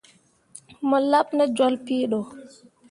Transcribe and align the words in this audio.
Mo 0.87 0.97
laɓ 1.11 1.27
ne 1.37 1.43
jolle 1.55 1.77
pii 1.85 2.05
ɗo. 2.11 2.19